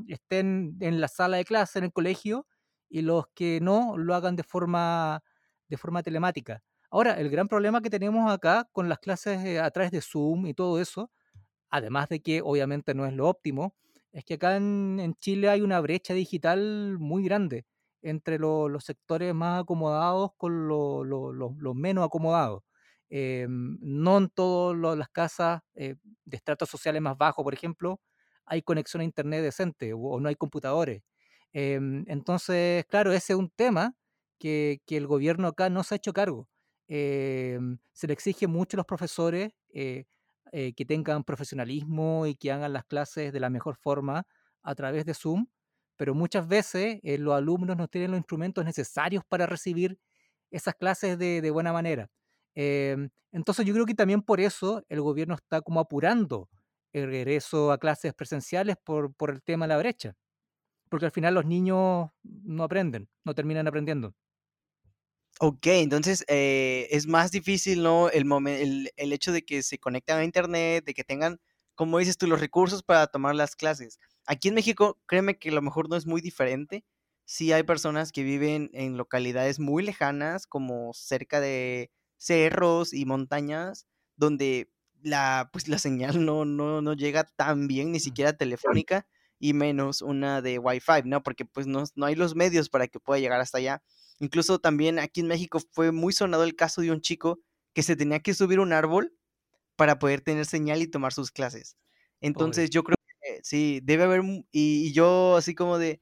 [0.08, 2.46] estén en la sala de clase, en el colegio,
[2.88, 5.22] y los que no lo hagan de forma,
[5.68, 6.60] de forma telemática.
[6.90, 10.46] Ahora, el gran problema que tenemos acá con las clases eh, a través de Zoom
[10.46, 11.12] y todo eso,
[11.70, 13.74] además de que obviamente no es lo óptimo,
[14.12, 17.66] es que acá en, Chile hay una brecha digital muy grande
[18.02, 22.62] entre lo, los sectores más acomodados con los lo, lo, lo menos acomodados.
[23.10, 28.00] Eh, no en todas las casas eh, de estratos sociales más bajos, por ejemplo,
[28.44, 31.02] hay conexión a Internet decente o, no hay computadores.
[31.52, 33.94] Eh, entonces, claro, ese es un tema
[34.38, 36.48] que, que, el gobierno acá no se ha hecho cargo.
[36.88, 39.52] se le exige mucho a los profesores
[40.52, 44.24] eh, que tengan profesionalismo y que hagan las clases de la mejor forma
[44.62, 45.46] a través de Zoom,
[45.96, 49.98] pero muchas veces eh, los alumnos no tienen los instrumentos necesarios para recibir
[50.50, 52.08] esas clases de, de buena manera.
[52.54, 52.96] Eh,
[53.32, 56.48] entonces yo creo que también por eso el gobierno está como apurando
[56.92, 60.16] el regreso a clases presenciales por, por el tema de la brecha,
[60.88, 64.14] porque al final los niños no aprenden, no terminan aprendiendo.
[65.40, 68.10] Ok, entonces eh, es más difícil, ¿no?
[68.10, 71.40] El, el, el, hecho de que se conecten a internet, de que tengan,
[71.76, 74.00] como dices tú, los recursos para tomar las clases.
[74.26, 76.84] Aquí en México, créeme que a lo mejor no es muy diferente.
[77.24, 83.86] Sí hay personas que viven en localidades muy lejanas, como cerca de cerros y montañas,
[84.16, 84.72] donde
[85.02, 89.06] la, pues, la señal no, no, no llega tan bien, ni siquiera telefónica,
[89.38, 91.22] y menos una de Wi-Fi, ¿no?
[91.22, 93.82] Porque pues no, no hay los medios para que pueda llegar hasta allá.
[94.20, 97.40] Incluso también aquí en México fue muy sonado el caso de un chico
[97.72, 99.14] que se tenía que subir un árbol
[99.76, 101.76] para poder tener señal y tomar sus clases.
[102.20, 102.74] Entonces Pobre.
[102.74, 106.00] yo creo que sí, debe haber, y, y, yo así como de,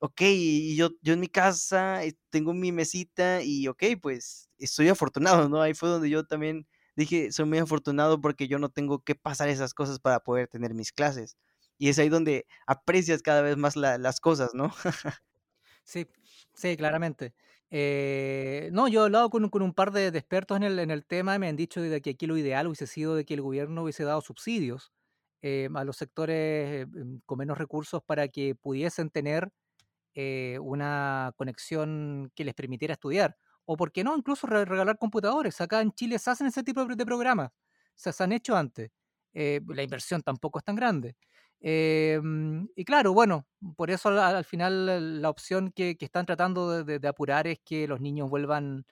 [0.00, 4.88] ok, y yo, yo en mi casa eh, tengo mi mesita y ok, pues estoy
[4.88, 5.62] afortunado, ¿no?
[5.62, 9.48] Ahí fue donde yo también dije, soy muy afortunado porque yo no tengo que pasar
[9.48, 11.36] esas cosas para poder tener mis clases.
[11.78, 14.72] Y es ahí donde aprecias cada vez más la- las cosas, ¿no?
[15.84, 16.06] Sí,
[16.52, 17.34] sí, claramente.
[17.70, 21.04] Eh, no, yo he hablado con, con un par de, expertos en el, en el
[21.06, 23.42] tema y me han dicho de que aquí lo ideal hubiese sido de que el
[23.42, 24.92] gobierno hubiese dado subsidios
[25.42, 29.50] eh, a los sectores eh, em, con menos recursos para que pudiesen tener
[30.14, 33.36] eh, una conexión que les permitiera estudiar.
[33.66, 34.16] O, ¿por qué no?
[34.16, 35.60] Incluso re- regalar computadores.
[35.60, 37.50] Acá en Chile se hacen ese tipo de, programas.
[37.96, 38.90] Se, han hecho antes.
[39.34, 41.16] La inversión tampoco es tan grande.
[41.60, 46.26] Eh, mm, y claro, bueno, por eso al, al final la opción que, que están
[46.26, 48.86] tratando de, apurar es que los niños vuelvan,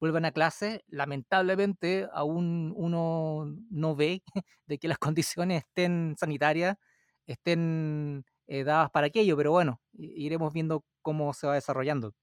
[0.00, 0.84] vuelvan a clase.
[0.88, 4.22] Lamentablemente, aún uno no ve
[4.66, 6.76] de que las condiciones estén sanitarias,
[7.26, 12.14] estén eh, dadas para aquello, pero bueno, iremos viendo cómo se va desarrollando.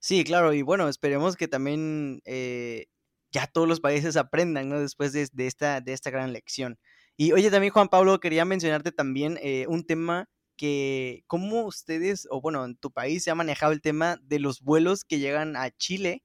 [0.00, 2.86] Sí, claro, y bueno, esperemos que también eh,
[3.32, 4.80] ya todos los países aprendan, ¿no?
[4.80, 6.78] Después de, de esta, de esta gran lección.
[7.20, 12.40] Y oye, también Juan Pablo, quería mencionarte también eh, un tema que, ¿cómo ustedes, o
[12.40, 15.70] bueno, en tu país se ha manejado el tema de los vuelos que llegan a
[15.72, 16.22] Chile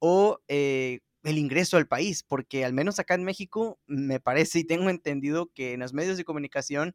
[0.00, 2.24] o eh, el ingreso al país?
[2.24, 6.16] Porque al menos acá en México, me parece y tengo entendido que en los medios
[6.16, 6.94] de comunicación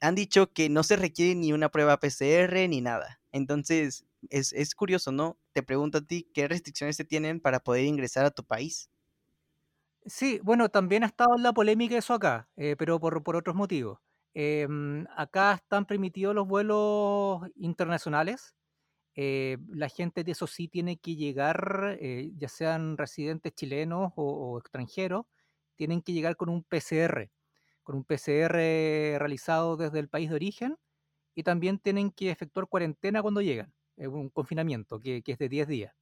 [0.00, 3.20] han dicho que no se requiere ni una prueba PCR ni nada.
[3.32, 5.38] Entonces, es, es curioso, ¿no?
[5.54, 8.90] Te pregunto a ti, ¿qué restricciones se tienen para poder ingresar a tu país?
[10.06, 13.54] Sí, bueno, también ha estado en la polémica eso acá, eh, pero por, por otros
[13.54, 13.98] motivos.
[14.32, 18.54] Em, acá están permitidos los vuelos internacionales.
[19.16, 24.58] eh, la gente de eso sí tiene que llegar, eh, ya sean residentes chilenos o,
[24.58, 25.26] extranjeros,
[25.76, 27.30] tienen que llegar con un PCR,
[27.84, 30.78] con un PCR realizado desde el país de origen
[31.36, 35.68] y también tienen que efectuar cuarentena cuando llegan, un confinamiento que, que es de 10
[35.68, 35.94] días.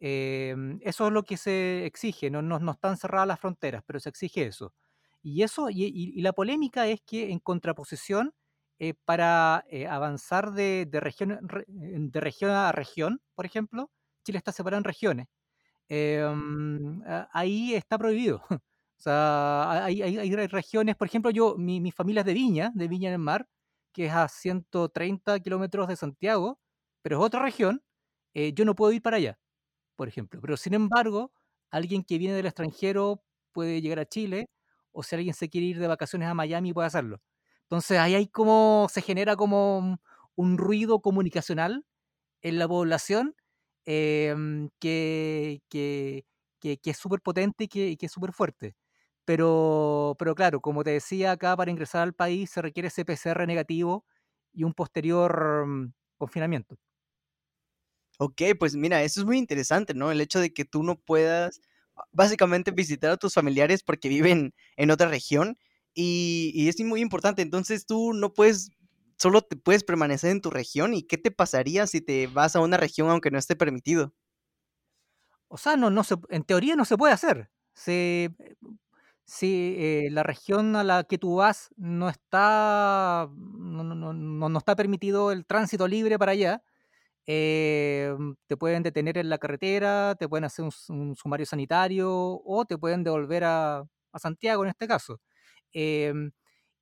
[0.00, 4.00] Em, eso es lo que se exige, no, no, no están cerradas las fronteras, pero
[4.00, 4.74] se exige eso.
[5.22, 8.34] Y eso, y, y- y la polémica es que en contraposición,
[8.78, 13.90] eh, para eh, avanzar de, de región, re- de región a región, por ejemplo,
[14.24, 15.26] Chile está separado en regiones.
[15.88, 18.42] Em, ahí está prohibido.
[19.00, 22.70] O sea, hay, hay- hay regiones, por ejemplo, yo, mi, mi familia es de Viña,
[22.74, 23.48] de Viña en el Mar,
[23.94, 26.60] que es a 130 kilómetros de Santiago,
[27.02, 27.82] pero es otra región,
[28.34, 29.38] eh, yo no puedo ir para allá
[30.00, 30.40] por ejemplo.
[30.40, 31.30] Pero sin embargo,
[31.70, 34.48] alguien que viene del extranjero puede llegar a Chile,
[34.92, 37.20] o si alguien se quiere ir de vacaciones a Miami puede hacerlo.
[37.64, 39.98] Entonces ahí hay como, se genera como
[40.36, 41.84] un, ruido comunicacional
[42.42, 43.36] en la población
[43.84, 46.24] em, que, que,
[46.60, 48.76] que, es súper potente y que, y que es súper fuerte.
[49.26, 53.46] Pero, pero claro, como te decía, acá para ingresar al país se requiere ese PCR
[53.46, 54.06] negativo
[54.52, 56.78] y un posterior mm, confinamiento.
[58.22, 60.10] Ok, pues mira, eso es muy interesante, ¿no?
[60.12, 61.60] El hecho de que tú no puedas
[61.96, 65.56] ah, básicamente visitar a tus familiares porque viven en otra región
[65.94, 67.40] y, es muy importante.
[67.42, 68.70] Entonces tú no puedes,
[69.16, 72.60] solo te puedes permanecer en tu región y ¿qué te pasaría si te vas a
[72.60, 74.12] una región aunque no esté permitido?
[75.48, 77.50] O sea, no, no se, en teoría no se puede hacer.
[79.24, 84.74] Si eh, la región a la que tú vas no está, no- no- no está
[84.74, 86.62] permitido el tránsito libre para allá,
[87.26, 88.14] eh,
[88.46, 93.04] te pueden detener en la carretera, te pueden hacer un, sumario sanitario o te pueden
[93.04, 93.84] devolver a,
[94.16, 95.20] Santiago en este caso.
[95.72, 96.32] Em,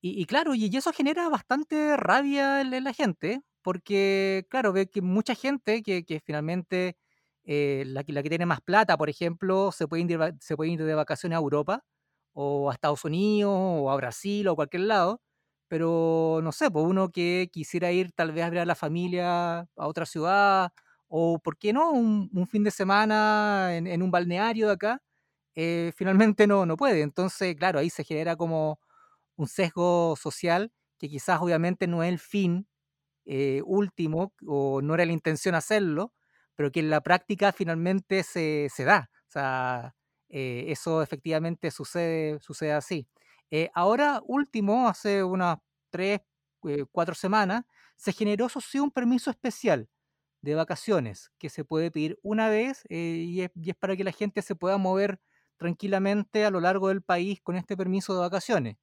[0.01, 5.03] y, y claro, y, eso genera bastante rabia en, la gente, porque claro, ve que
[5.03, 6.97] mucha gente que, finalmente
[7.45, 10.85] eh, la, la que tiene más plata, por ejemplo, se puede, ir se puede ir
[10.85, 11.85] de vacaciones a Europa
[12.33, 15.21] o a Estados Unidos o a Brasil o a cualquier lado,
[15.69, 19.61] pero no sé, pues uno que quisiera ir tal vez a ver a la familia
[19.61, 20.73] a otra ciudad
[21.09, 25.03] o, ¿por qué no?, un, fin de semana en, en un balneario de acá,
[25.55, 27.03] eh, finalmente no, no puede.
[27.03, 28.81] Entonces, claro, ahí se genera como
[29.37, 32.69] un sesgo social que quizás obviamente no es el fin
[33.27, 36.13] eh, último o no era la intención hacerlo,
[36.57, 39.11] pero que en la práctica finalmente se, se da.
[39.29, 39.95] O sea,
[40.29, 43.07] eh, eso efectivamente sucede, sucede así.
[43.51, 45.59] Eh, ahora, último, hace unas
[45.91, 46.21] tres,
[46.65, 47.65] eh, cuatro semanas,
[47.97, 49.89] se generó, eso sí, un permiso especial
[50.43, 54.05] de vacaciones que se puede pedir una vez eh, y, es, y es para que
[54.05, 55.21] la gente se pueda mover
[55.59, 58.77] tranquilamente a lo largo del país con este permiso de vacaciones.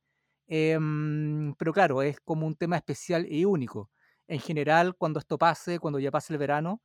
[0.47, 3.91] Em, pero claro, es como un tema especial y único.
[4.28, 6.82] En general, cuando esto pase, cuando ya pase el verano,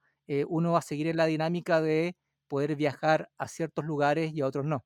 [0.48, 2.16] uno va a seguir en la dinámica de
[2.48, 4.84] poder viajar a ciertos lugares y a otros no.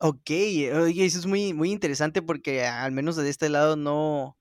[0.00, 4.38] Ok, oye, eso es muy, muy interesante porque al menos de este lado no,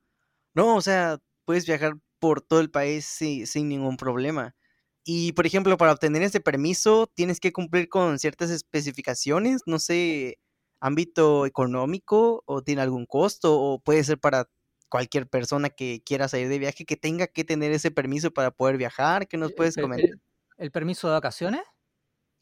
[0.54, 4.56] no, o sea, puedes viajar por todo el país sin ningún problema.
[5.04, 10.40] Y, por ejemplo, para obtener ese permiso, tienes que cumplir con ciertas especificaciones, no sé,
[10.80, 14.50] ámbito económico o tiene algún costo o puede ser para
[14.90, 18.78] cualquier persona que quiera salir de viaje que tenga que tener ese permiso para poder
[18.78, 19.28] viajar.
[19.28, 20.20] ¿Qué nos puedes comentar?
[20.58, 21.62] ¿El, permiso de vacaciones?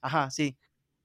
[0.02, 0.58] Ajá, sí.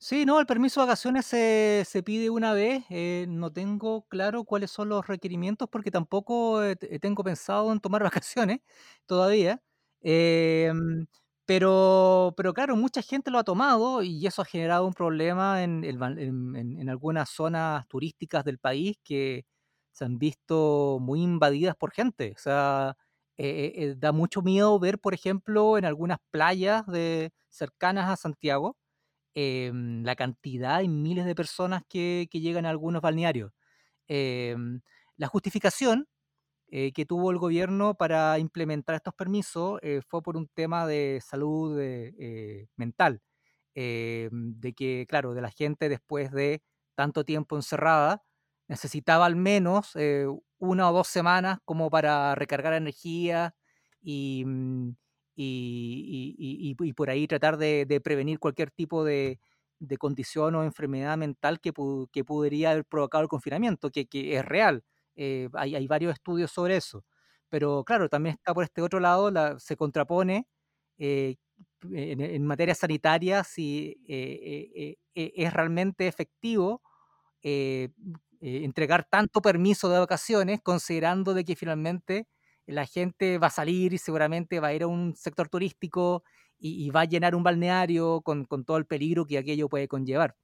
[0.03, 2.85] Sí, no, el permiso de vacaciones se, pide una vez.
[2.89, 6.59] Eh, no tengo claro cuáles son los requerimientos porque tampoco
[7.03, 8.61] tengo pensado en tomar vacaciones
[9.05, 9.61] todavía.
[10.01, 11.07] Em,
[11.45, 15.85] pero, pero claro, mucha gente lo ha tomado y eso ha generado un problema en,
[15.85, 19.45] en algunas zonas turísticas del país que
[19.93, 22.33] se han visto muy invadidas por gente.
[22.37, 22.97] O sea,
[23.37, 28.77] eh, eh, da mucho miedo ver, por ejemplo, en algunas playas de, cercanas a Santiago,
[29.35, 33.53] em, la cantidad y miles de personas que, llegan a algunos balnearios.
[34.09, 34.81] Em,
[35.17, 36.09] la justificación
[36.69, 41.79] eh, que tuvo el gobierno para implementar estos permisos fue por un tema de salud
[42.77, 43.23] mental,
[43.75, 46.63] em, de que, claro, de la gente después de
[46.97, 48.23] tanto tiempo encerrada,
[48.71, 50.27] necesitaba al menos eh,
[50.59, 53.55] una o dos semanas como para recargar energía
[54.03, 54.45] y,
[55.43, 59.39] y, por ahí tratar de, prevenir cualquier tipo de,
[59.99, 61.73] condición o enfermedad mental que,
[62.13, 64.85] que podría haber provocado el confinamiento, que, es real.
[65.17, 67.05] Eh, hay, varios estudios sobre eso.
[67.49, 70.47] Pero claro, también está por este otro lado, la, se contrapone
[70.99, 71.37] eh,
[71.91, 73.97] en, en, materia sanitaria si
[75.15, 76.83] es realmente efectivo
[78.43, 82.27] eh, entregar tanto permiso de vacaciones, considerando de que finalmente
[82.67, 86.23] la gente va a salir y seguramente va a ir a un sector turístico
[86.59, 90.37] y, va a llenar un balneario con, todo el peligro que aquello puede conllevar.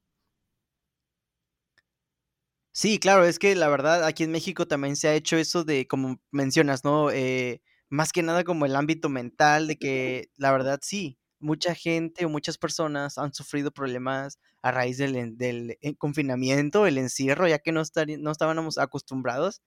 [2.73, 5.87] Sí, claro, es que la verdad aquí en México también se ha hecho eso de,
[5.87, 7.09] como mencionas, ¿no?
[7.11, 12.25] Eh, más que nada como el ámbito mental, de que la verdad sí, mucha gente
[12.25, 17.71] o muchas personas han sufrido problemas a raíz del, eh, confinamiento, el encierro, ya que
[17.71, 17.81] no,
[18.19, 19.61] no estábamos acostumbrados.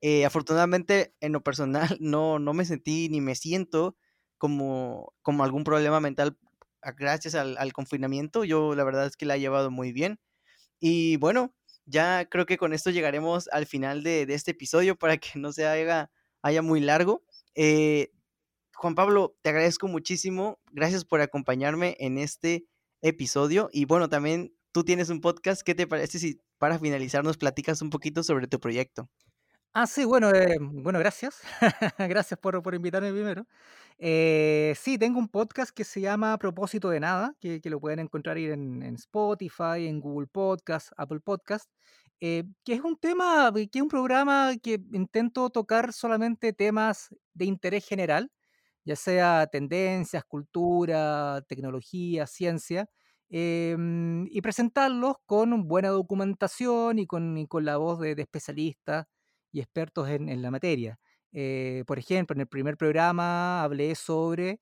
[0.00, 3.96] Eh, afortunadamente, en lo personal, no, no me sentí ni me siento
[4.38, 6.38] como, como algún problema mental
[6.96, 8.44] gracias al, confinamiento.
[8.44, 10.20] Yo la verdad es que la he llevado muy bien.
[10.80, 11.54] Y bueno,
[11.86, 15.66] ya creo que con esto llegaremos al final de, este episodio para que no se
[15.66, 16.10] haga,
[16.42, 17.24] haya muy largo.
[17.54, 18.12] Eh,
[18.74, 20.60] Juan Pablo, te agradezco muchísimo.
[20.72, 22.66] Gracias por acompañarme en este
[23.02, 23.68] episodio.
[23.72, 25.62] Y bueno, también tú tienes un podcast.
[25.62, 29.08] ¿Qué te parece si para finalizar nos platicas un poquito sobre tu proyecto?
[29.74, 31.40] Ah, sí, bueno, eh, bueno, gracias.
[31.98, 33.46] gracias por, por, invitarme primero.
[33.98, 38.38] Eh, sí, tengo un podcast que se llama Propósito de Nada, que, lo pueden encontrar
[38.38, 41.70] en, en, Spotify, en Google Podcast, Apple Podcast,
[42.20, 47.44] eh, que es un tema, que es un programa que intento tocar solamente temas de
[47.44, 48.30] interés general
[48.88, 52.88] ya sea tendencias, cultura, tecnología, ciencia,
[53.28, 59.06] em, y presentarlos con buena documentación y con, con la voz de, especialistas
[59.52, 60.98] y expertos en, la materia.
[61.32, 64.60] Eh, por ejemplo, en el primer programa hablé sobre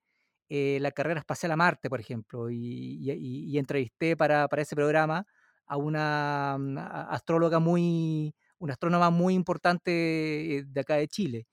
[0.48, 5.26] eh, la carrera espacial a Marte, por ejemplo, y, entrevisté para, para, ese programa
[5.66, 11.46] a una mm, astróloga muy, una astrónoma muy importante de acá de Chile.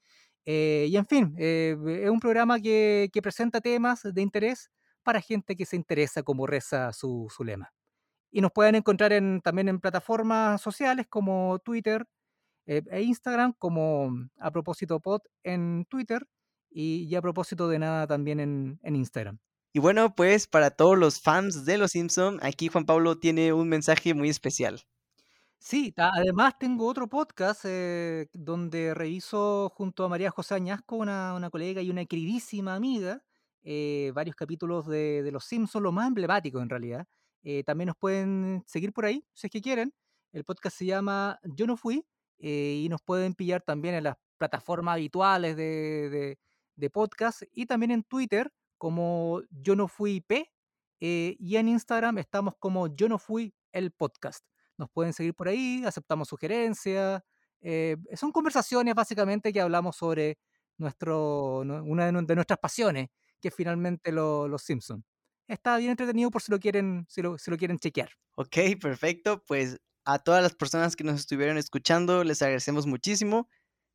[0.45, 4.69] Eh, y en fin, eh, es un programa que, presenta temas de interés
[5.03, 7.71] para gente que se interesa, como reza su, lema.
[8.31, 9.11] Y nos pueden encontrar
[9.43, 12.05] también en plataformas sociales como Twitter
[12.65, 16.27] eh, e Instagram, como a propósito pod en Twitter
[16.69, 19.39] y, a propósito de nada también en, en Instagram.
[19.73, 23.69] Y bueno, pues para todos los fans de Los Simpson, aquí Juan Pablo tiene un
[23.69, 24.85] mensaje muy especial.
[25.65, 31.49] Sí, además tengo otro podcast eh, donde reviso junto a María José Añasco, una, una
[31.49, 33.23] colega y una queridísima amiga,
[33.63, 37.07] eh, varios capítulos de, Los Simpsons, los más emblemáticos en realidad.
[37.43, 39.93] Eh, también nos pueden seguir por ahí, si es que quieren.
[40.33, 42.05] El podcast se llama Yo no fui
[42.45, 46.37] y nos pueden pillar también en las plataformas habituales de,
[46.75, 50.51] de podcast y también en Twitter como Yo no fui P
[50.99, 54.45] y en Instagram estamos como Yo no fui el podcast.
[54.77, 57.21] Nos pueden seguir por ahí, aceptamos sugerencias.
[57.61, 60.37] Eh, son conversaciones básicamente que hablamos sobre
[60.77, 65.03] nuestro, una de, nuestras pasiones, que es finalmente los Simpsons.
[65.47, 68.09] Está bien entretenido por si lo quieren, si lo, si lo quieren chequear.
[68.35, 69.43] Ok, perfecto.
[69.45, 73.49] Pues a todas las personas que nos estuvieron escuchando, les agradecemos muchísimo.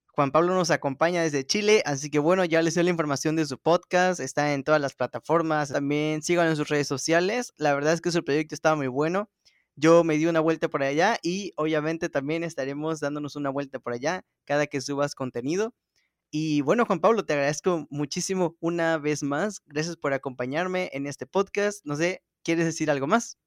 [0.08, 3.46] Juan Pablo nos acompaña desde Chile, así que bueno, ya les doy la información de
[3.46, 7.92] su podcast, está en todas las plataformas, también síganlo en sus redes sociales, la verdad
[7.92, 9.30] es que su proyecto está muy bueno,
[9.76, 13.92] yo me di una vuelta por allá y obviamente también estaremos dándonos una vuelta por
[13.92, 15.72] allá cada que subas contenido.
[16.32, 19.62] Y bueno, Juan Pablo, te agradezco muchísimo una vez más.
[19.66, 21.86] Gracias por acompañarme en este podcast.
[21.86, 23.38] No sé, ¿quieres decir algo más?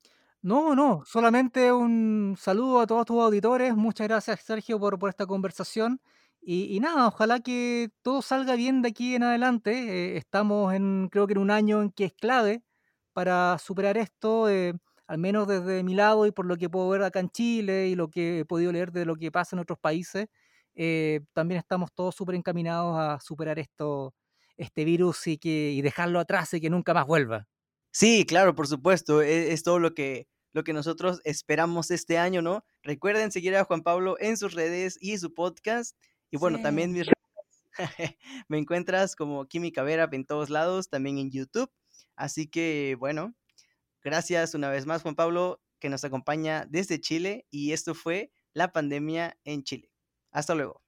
[0.44, 3.76] No, no, solamente un saludo a todos tus auditores.
[3.76, 6.02] Muchas gracias, Sergio, por, por esta conversación.
[6.42, 10.16] Y, y nada, ojalá que todo salga bien de aquí en adelante.
[10.16, 12.64] Eh, estamos en, creo que en un año en que es clave
[13.14, 14.74] para superar esto, eh,
[15.08, 17.96] al menos desde mi lado y por lo que puedo ver acá en Chile y
[17.96, 20.28] lo que he podido leer de lo que pasa en otros países.
[20.74, 24.16] eh, también estamos todos súper encaminados a superar esto,
[24.58, 27.46] este virus y, que, y dejarlo atrás y que nunca más vuelva.
[27.92, 29.22] Sí, claro, por supuesto.
[29.22, 32.64] e- Es, todo lo que, lo que nosotros esperamos este año, ¿no?
[32.84, 35.98] Recuerden seguir a Juan Pablo en sus redes y su podcast.
[36.32, 37.16] Y bueno, también mis redes.
[38.50, 41.72] Me encuentras como Química Vera en todos lados, también en YouTube.
[42.16, 43.36] Así que, bueno,
[44.04, 47.46] gracias una vez más, Juan Pablo, que nos acompaña desde Chile.
[47.52, 49.92] Y esto fue la pandemia en Chile.
[50.32, 50.82] Hasta luego.